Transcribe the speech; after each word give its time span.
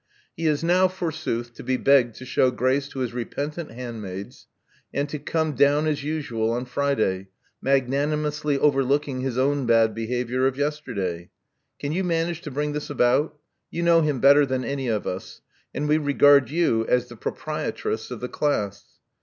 He 0.35 0.47
is 0.47 0.63
now, 0.63 0.87
forsooth, 0.87 1.53
to 1.53 1.61
be 1.63 1.77
begged 1.77 2.15
to 2.15 2.25
shew 2.25 2.51
grace 2.51 2.87
to 2.87 3.01
his 3.01 3.13
repentant 3.13 3.69
handmaids, 3.69 4.47
and 4.91 5.07
to 5.09 5.19
come 5.19 5.53
down 5.53 5.85
as 5.85 6.03
usual 6.03 6.49
on 6.53 6.65
Friday, 6.65 7.27
magnanimously 7.61 8.57
overlooking 8.57 9.21
his 9.21 9.37
own 9.37 9.67
bad 9.67 9.93
behavior 9.93 10.47
of 10.47 10.57
yesterday. 10.57 11.29
Can 11.77 11.91
you 11.91 12.03
manage 12.03 12.41
to 12.41 12.49
bring 12.49 12.71
this 12.73 12.89
about. 12.89 13.37
You 13.69 13.83
know 13.83 14.01
him 14.01 14.19
better 14.19 14.43
than 14.43 14.65
any 14.65 14.87
of 14.87 15.05
us; 15.05 15.41
and 15.71 15.87
we 15.87 15.99
regard 15.99 16.49
you 16.49 16.83
as 16.87 17.07
the 17.07 17.15
proprietress 17.15 18.09
of 18.09 18.21
the 18.21 18.27
class. 18.27 18.97